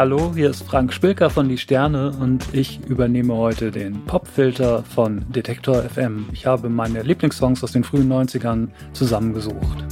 Hallo, 0.00 0.32
hier 0.34 0.48
ist 0.48 0.62
Frank 0.62 0.94
Spilker 0.94 1.28
von 1.28 1.50
Die 1.50 1.58
Sterne 1.58 2.10
und 2.18 2.54
ich 2.54 2.80
übernehme 2.88 3.34
heute 3.34 3.70
den 3.70 4.06
Popfilter 4.06 4.82
von 4.82 5.30
Detektor 5.30 5.82
FM. 5.82 6.30
Ich 6.32 6.46
habe 6.46 6.70
meine 6.70 7.02
Lieblingssongs 7.02 7.62
aus 7.62 7.72
den 7.72 7.84
frühen 7.84 8.10
90ern 8.10 8.68
zusammengesucht. 8.94 9.89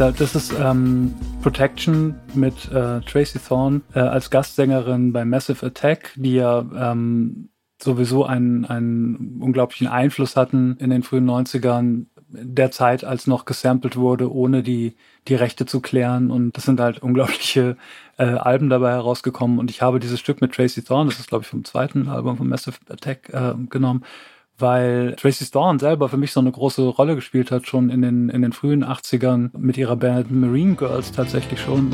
Das 0.00 0.34
ist 0.34 0.54
ähm, 0.58 1.14
Protection 1.42 2.14
mit 2.32 2.72
äh, 2.72 3.02
Tracy 3.02 3.38
Thorn 3.38 3.82
äh, 3.94 3.98
als 3.98 4.30
Gastsängerin 4.30 5.12
bei 5.12 5.26
Massive 5.26 5.66
Attack, 5.66 6.12
die 6.16 6.36
ja 6.36 6.64
ähm, 6.74 7.50
sowieso 7.82 8.24
einen, 8.24 8.64
einen 8.64 9.42
unglaublichen 9.42 9.88
Einfluss 9.88 10.36
hatten 10.36 10.78
in 10.78 10.88
den 10.88 11.02
frühen 11.02 11.28
90ern, 11.28 12.06
der 12.28 12.70
Zeit, 12.70 13.04
als 13.04 13.26
noch 13.26 13.44
gesampelt 13.44 13.98
wurde, 13.98 14.32
ohne 14.32 14.62
die, 14.62 14.96
die 15.28 15.34
Rechte 15.34 15.66
zu 15.66 15.80
klären. 15.80 16.30
Und 16.30 16.56
das 16.56 16.64
sind 16.64 16.80
halt 16.80 17.00
unglaubliche 17.02 17.76
äh, 18.16 18.24
Alben 18.24 18.70
dabei 18.70 18.92
herausgekommen. 18.92 19.58
Und 19.58 19.70
ich 19.70 19.82
habe 19.82 20.00
dieses 20.00 20.18
Stück 20.18 20.40
mit 20.40 20.54
Tracy 20.54 20.82
Thorn, 20.82 21.08
das 21.08 21.20
ist, 21.20 21.28
glaube 21.28 21.42
ich, 21.42 21.48
vom 21.48 21.62
zweiten 21.62 22.08
Album 22.08 22.38
von 22.38 22.48
Massive 22.48 22.78
Attack 22.88 23.28
äh, 23.34 23.52
genommen 23.68 24.06
weil 24.60 25.14
Tracy 25.16 25.44
Storm 25.44 25.78
selber 25.78 26.08
für 26.08 26.16
mich 26.16 26.32
so 26.32 26.40
eine 26.40 26.52
große 26.52 26.82
Rolle 26.82 27.14
gespielt 27.14 27.50
hat, 27.50 27.66
schon 27.66 27.90
in 27.90 28.02
den, 28.02 28.28
in 28.28 28.42
den 28.42 28.52
frühen 28.52 28.84
80ern 28.84 29.50
mit 29.56 29.76
ihrer 29.76 29.96
Band 29.96 30.30
Marine 30.30 30.74
Girls 30.74 31.12
tatsächlich 31.12 31.60
schon. 31.60 31.90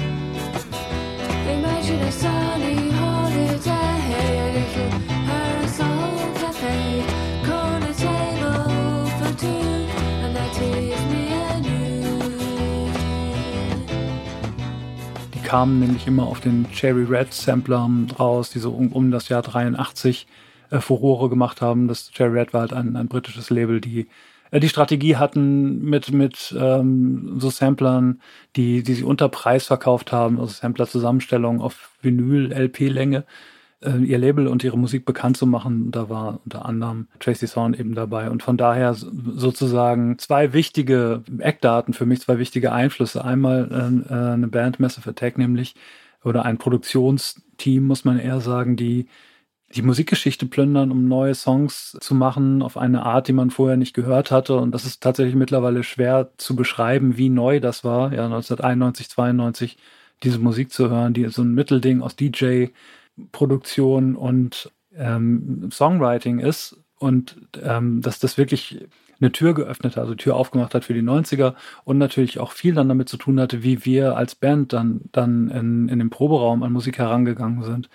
Die 15.35 15.49
kamen 15.49 15.79
nämlich 15.79 16.07
immer 16.07 16.27
auf 16.27 16.41
den 16.41 16.71
Cherry 16.73 17.05
Red 17.05 17.33
Samplern 17.33 18.11
raus, 18.19 18.51
die 18.51 18.59
so 18.59 18.73
um, 18.73 18.93
um 18.93 19.11
das 19.11 19.29
Jahr 19.29 19.43
83 19.43 20.27
äh, 20.71 20.81
Furore 20.81 21.29
gemacht 21.29 21.61
haben. 21.61 21.89
Das 21.89 22.11
Cherry 22.11 22.39
Red 22.41 22.53
war 22.53 22.63
halt 22.63 22.73
ein, 22.73 22.97
ein 22.97 23.09
britisches 23.09 23.51
Label, 23.51 23.81
die 23.81 24.09
äh, 24.51 24.61
die 24.61 24.69
Strategie 24.69 25.17
hatten 25.17 25.83
mit 25.83 26.13
mit 26.13 26.55
ähm, 26.59 27.39
so 27.39 27.51
Samplern, 27.51 28.21
die 28.57 28.83
die 28.83 28.95
sie 28.95 29.05
unter 29.05 29.29
Preis 29.29 29.67
verkauft 29.67 30.13
haben, 30.13 30.41
also 30.41 30.53
Sampler-Zusammenstellung 30.53 31.61
auf 31.61 31.91
Vinyl, 32.03 32.53
LP-Länge, 32.53 33.25
äh, 33.83 33.99
ihr 33.99 34.19
Label 34.19 34.49
und 34.49 34.65
ihre 34.65 34.79
Musik 34.79 35.05
bekannt 35.05 35.37
zu 35.37 35.47
machen. 35.47 35.91
Da 35.91 36.09
war 36.09 36.41
unter 36.45 36.67
anderem 36.67 37.09
Tracy 37.21 37.47
Thorn 37.47 37.75
eben 37.75 37.95
dabei 37.95 38.31
und 38.31 38.43
von 38.43 38.57
daher 38.57 38.95
sozusagen 38.95 40.19
zwei 40.19 40.53
wichtige 40.53 41.23
Eckdaten 41.39 41.95
für 41.95 42.07
mich, 42.07 42.21
zwei 42.21 42.39
wichtige 42.39 42.73
Einflüsse. 42.73 43.25
Einmal 43.25 44.05
äh, 44.09 44.13
äh 44.13 44.33
eine 44.35 44.49
Band 44.49 44.81
Massive 44.81 45.11
Attack 45.11 45.39
nämlich 45.39 45.75
oder 46.25 46.45
ein 46.45 46.59
Produktionsteam 46.59 47.87
muss 47.87 48.05
man 48.05 48.19
eher 48.19 48.41
sagen, 48.41 48.77
die 48.77 49.07
die 49.77 49.83
Musikgeschichte 49.83 50.47
plündern, 50.47 50.91
um 50.91 51.07
neue 51.07 51.35
Songs 51.35 51.97
zu 52.01 52.15
machen 52.15 52.63
auf 52.63 52.77
eine 52.77 53.05
Art, 53.05 53.29
die 53.29 53.33
man 53.33 53.51
vorher 53.51 53.77
nicht 53.77 53.95
gehört 53.95 54.31
hatte. 54.31 54.57
Und 54.57 54.73
das 54.73 54.85
ist 54.85 55.03
tatsächlich 55.03 55.35
mittlerweile 55.35 55.83
schwer 55.83 56.31
zu 56.39 56.57
beschreiben, 56.57 57.17
wie 57.17 57.29
neu 57.29 57.61
das 57.61 57.85
war, 57.85 58.13
ja, 58.13 58.25
1991, 58.25 59.09
92 59.11 59.77
diese 60.23 60.39
Musik 60.39 60.73
zu 60.73 60.91
hören, 60.91 61.15
die 61.15 61.29
so 61.29 61.43
ein 61.43 61.55
Mittelding 61.55 62.03
aus 62.03 62.17
DJ-Produktion 62.17 64.17
und 64.17 64.73
ähm, 64.97 65.69
Songwriting 65.71 66.39
ist 66.39 66.79
und 66.99 67.37
ähm, 67.63 68.01
dass 68.01 68.19
das 68.19 68.39
wirklich 68.39 68.87
eine 69.21 69.33
Tür 69.33 69.55
geöffnet 69.55 69.97
hat, 69.97 70.03
also 70.03 70.15
Tür 70.15 70.37
aufgemacht 70.37 70.75
hat 70.75 70.85
für 70.85 70.95
die 70.95 71.03
90er 71.03 71.55
und 71.85 71.99
natürlich 71.99 72.39
auch 72.39 72.53
viel 72.53 72.75
dann 72.75 72.89
damit 72.89 73.09
zu 73.09 73.17
tun 73.17 73.41
hatte, 73.41 73.63
wie 73.63 73.85
wir 73.85 74.17
als 74.17 74.35
Band 74.35 74.73
dann, 74.73 75.03
dann 75.13 75.51
in, 75.51 75.89
in 75.89 75.99
den 75.99 76.11
Proberaum 76.11 76.63
an 76.63 76.73
Musik 76.73 76.99
herangegangen 76.99 77.63
sind. 77.63 77.89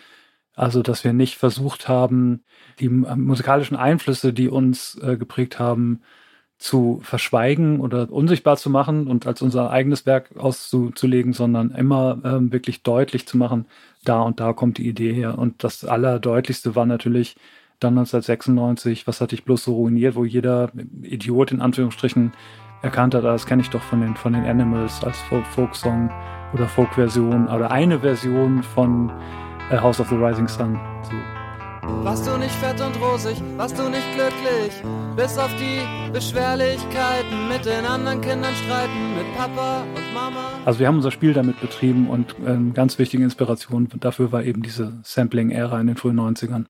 Also, 0.61 0.83
dass 0.83 1.03
wir 1.03 1.11
nicht 1.11 1.39
versucht 1.39 1.87
haben, 1.87 2.43
die 2.79 2.87
musikalischen 2.87 3.75
Einflüsse, 3.75 4.31
die 4.31 4.47
uns 4.47 4.95
äh, 5.01 5.17
geprägt 5.17 5.57
haben, 5.57 6.01
zu 6.59 6.99
verschweigen 7.01 7.79
oder 7.79 8.11
unsichtbar 8.11 8.57
zu 8.57 8.69
machen 8.69 9.07
und 9.07 9.25
als 9.25 9.41
unser 9.41 9.71
eigenes 9.71 10.05
Werk 10.05 10.37
auszulegen, 10.37 11.33
sondern 11.33 11.71
immer 11.71 12.19
ähm, 12.23 12.51
wirklich 12.51 12.83
deutlich 12.83 13.25
zu 13.25 13.37
machen, 13.37 13.65
da 14.05 14.21
und 14.21 14.39
da 14.39 14.53
kommt 14.53 14.77
die 14.77 14.87
Idee 14.87 15.11
her. 15.11 15.39
Und 15.39 15.63
das 15.63 15.83
Allerdeutlichste 15.83 16.75
war 16.75 16.85
natürlich 16.85 17.37
dann 17.79 17.97
1996, 17.97 19.07
was 19.07 19.19
hatte 19.19 19.33
ich 19.33 19.43
bloß 19.43 19.63
so 19.63 19.73
ruiniert, 19.73 20.13
wo 20.13 20.25
jeder 20.25 20.71
Idiot 21.01 21.51
in 21.51 21.61
Anführungsstrichen 21.61 22.33
erkannt 22.83 23.15
hat, 23.15 23.25
ah, 23.25 23.31
das 23.31 23.47
kenne 23.47 23.63
ich 23.63 23.71
doch 23.71 23.81
von 23.81 24.01
den, 24.01 24.15
von 24.15 24.33
den 24.33 24.45
Animals 24.45 25.03
als 25.03 25.17
Folksong 25.55 26.11
oder 26.53 26.67
Folkversion 26.67 27.47
oder 27.47 27.71
eine 27.71 28.01
Version 28.01 28.61
von 28.61 29.11
äh, 29.71 29.79
House 29.79 29.99
of 29.99 30.09
the 30.09 30.15
Rising 30.15 30.47
Sun 30.47 30.79
zu. 31.03 31.15
Warst 32.03 32.27
du 32.27 32.37
nicht 32.37 32.53
fett 32.55 32.79
und 32.81 32.99
rosig, 33.01 33.41
warst 33.57 33.77
du 33.77 33.89
nicht 33.89 34.05
glücklich, 34.13 34.73
bis 35.15 35.37
auf 35.37 35.51
die 35.55 35.81
Beschwerlichkeiten 36.11 37.47
mit 37.47 37.65
den 37.65 37.85
anderen 37.85 38.21
Kindern 38.21 38.53
streiten, 38.55 39.15
mit 39.15 39.35
Papa 39.35 39.83
und 39.83 40.13
Mama. 40.13 40.49
Also 40.65 40.79
wir 40.79 40.87
haben 40.87 40.97
unser 40.97 41.11
Spiel 41.11 41.33
damit 41.33 41.59
betrieben 41.59 42.09
und 42.09 42.35
ähm, 42.45 42.73
ganz 42.73 42.99
wichtige 42.99 43.23
Inspiration 43.23 43.87
dafür 43.99 44.31
war 44.31 44.43
eben 44.43 44.61
diese 44.61 44.99
Sampling-Ära 45.03 45.79
in 45.79 45.87
den 45.87 45.95
frühen 45.95 46.19
90ern. 46.19 46.65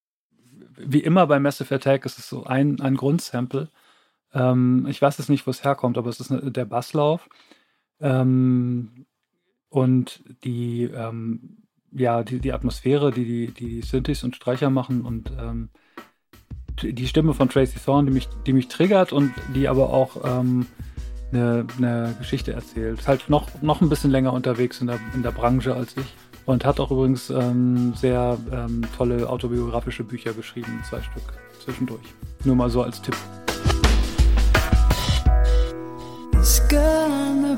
Wie 0.78 1.00
immer 1.00 1.28
bei 1.28 1.39
Massive 1.39 1.73
Attack 1.75 2.06
ist 2.06 2.19
es 2.19 2.28
so 2.28 2.45
ein, 2.45 2.79
ein 2.81 2.95
Grundsample. 2.95 3.69
Ähm, 4.33 4.85
ich 4.89 5.01
weiß 5.01 5.18
jetzt 5.18 5.29
nicht, 5.29 5.45
wo 5.47 5.51
es 5.51 5.63
herkommt, 5.63 5.97
aber 5.97 6.09
es 6.09 6.19
ist 6.19 6.31
eine, 6.31 6.51
der 6.51 6.66
Basslauf. 6.66 7.28
Ähm, 8.00 9.06
und 9.69 10.23
die 10.44 10.83
ähm, 10.83 11.60
ja, 11.91 12.24
die, 12.24 12.40
die 12.40 12.53
Atmosphäre, 12.53 13.12
die 13.12 13.25
die, 13.25 13.47
die 13.52 13.81
Synthes 13.81 14.24
und 14.24 14.35
Streicher 14.35 14.69
machen 14.69 15.02
und 15.02 15.31
ähm, 15.40 15.69
die 16.81 17.07
Stimme 17.07 17.34
von 17.34 17.50
Tracy 17.50 17.79
Thorn, 17.84 18.06
die 18.06 18.13
mich, 18.13 18.28
die 18.47 18.53
mich 18.53 18.68
triggert 18.68 19.12
und 19.12 19.34
die 19.53 19.68
aber 19.68 19.91
auch 19.91 20.18
ähm, 20.24 20.66
eine, 21.31 21.66
eine 21.78 22.16
Geschichte 22.18 22.53
erzählt. 22.53 23.00
Ist 23.00 23.07
halt 23.07 23.30
noch, 23.30 23.62
noch 23.62 23.81
ein 23.81 23.90
bisschen 23.90 24.12
länger 24.12 24.34
unterwegs 24.34 24.81
in 24.81 24.88
der, 24.88 25.00
in 25.13 25.24
der 25.24 25.31
Branche 25.31 25.75
als 25.75 25.96
ich. 25.97 26.06
Und 26.46 26.66
hat 26.66 26.80
auch 26.80 26.90
übrigens 26.90 27.30
ähm, 27.30 27.94
sehr 27.96 28.38
ähm, 28.51 28.81
tolle 28.97 29.30
autobiografische 29.30 30.03
Bücher 30.03 30.34
geschrieben, 30.34 30.81
zwei 30.90 31.01
Stück 31.01 31.24
zwischendurch. 31.63 32.01
Nur 32.44 32.56
mal 32.56 32.69
so 32.69 32.81
als 32.81 33.01
Tipp. 33.01 33.16
This 36.31 36.62
girl 36.68 37.57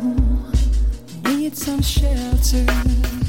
needs 1.24 1.66
some 1.66 1.82
shelter. 1.82 3.23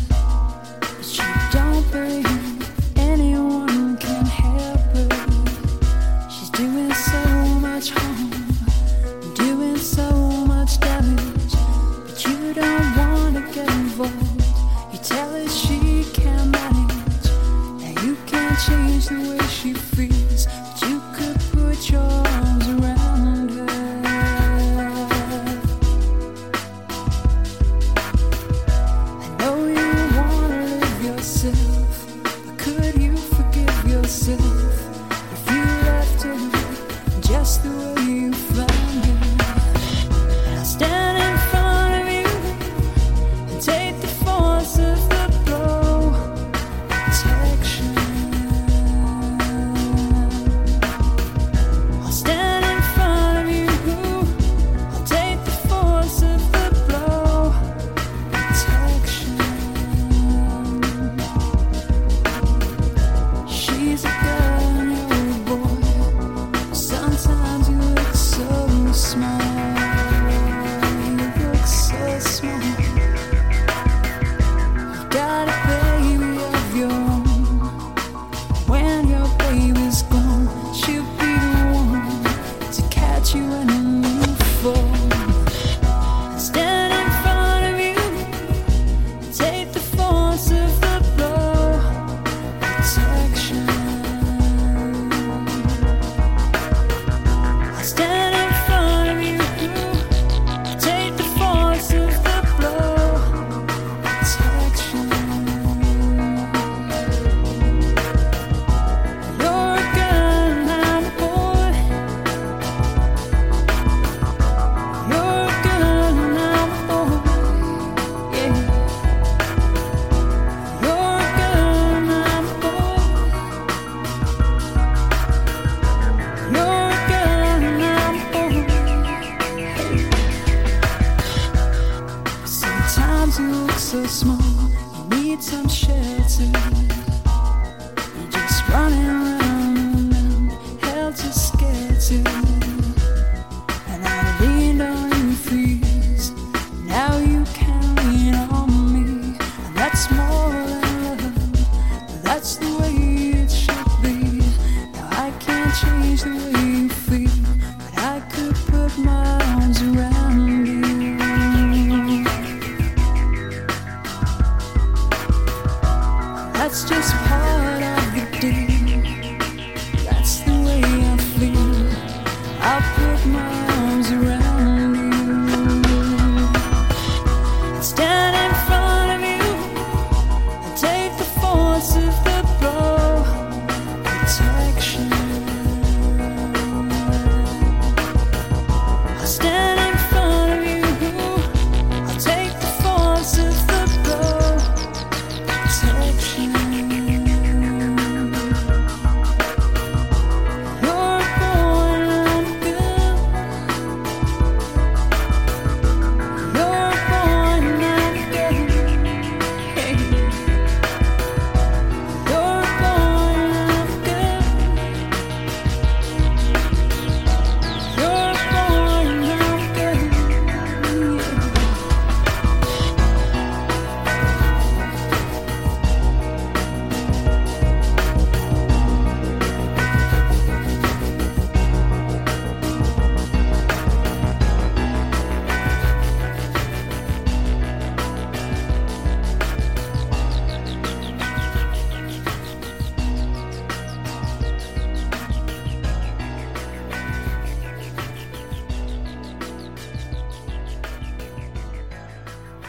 this 167.04 167.12
power. 167.28 167.53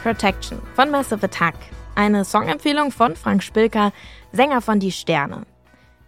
Protection 0.06 0.62
von 0.76 0.92
Massive 0.92 1.26
Attack. 1.26 1.56
Eine 1.96 2.26
Songempfehlung 2.26 2.92
von 2.92 3.16
Frank 3.16 3.42
Spilker, 3.42 3.92
Sänger 4.32 4.62
von 4.62 4.80
Die 4.80 4.92
Sterne. 4.92 5.48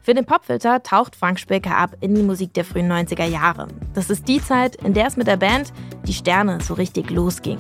Für 0.04 0.14
den 0.14 0.24
Popfilter 0.24 0.84
taucht 0.84 1.16
Frank 1.16 1.40
Spilker 1.40 1.76
ab 1.76 1.96
in 2.00 2.14
die 2.14 2.22
Musik 2.22 2.54
der 2.54 2.64
frühen 2.64 2.92
90er 2.92 3.26
Jahre. 3.26 3.68
Das 3.96 4.12
ist 4.12 4.28
die 4.28 4.40
Zeit, 4.40 4.76
in 4.84 4.94
der 4.94 5.08
es 5.08 5.18
mit 5.18 5.26
der 5.26 5.38
Band 5.38 5.74
Die 6.06 6.14
Sterne 6.14 6.62
so 6.62 6.76
richtig 6.76 7.10
losging. 7.10 7.58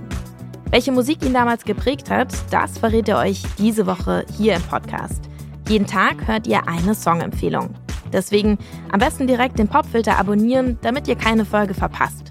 Welche 0.69 0.91
Musik 0.91 1.25
ihn 1.25 1.33
damals 1.33 1.65
geprägt 1.65 2.11
hat, 2.11 2.31
das 2.51 2.77
verrät 2.77 3.09
er 3.09 3.17
euch 3.17 3.41
diese 3.57 3.87
Woche 3.87 4.23
hier 4.37 4.57
im 4.57 4.61
Podcast. 4.61 5.23
Jeden 5.67 5.87
Tag 5.87 6.27
hört 6.27 6.45
ihr 6.45 6.67
eine 6.67 6.93
Songempfehlung. 6.93 7.73
Deswegen 8.13 8.59
am 8.91 8.99
besten 8.99 9.25
direkt 9.25 9.57
den 9.57 9.69
Popfilter 9.69 10.19
abonnieren, 10.19 10.77
damit 10.83 11.07
ihr 11.07 11.15
keine 11.15 11.45
Folge 11.45 11.73
verpasst. 11.73 12.26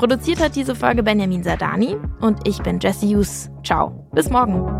Produziert 0.00 0.40
hat 0.40 0.56
diese 0.56 0.74
Folge 0.74 1.02
Benjamin 1.02 1.42
Sardani 1.42 1.94
und 2.22 2.48
ich 2.48 2.62
bin 2.62 2.80
Jesse 2.80 3.04
Hughes. 3.04 3.50
Ciao, 3.62 4.08
bis 4.14 4.30
morgen. 4.30 4.79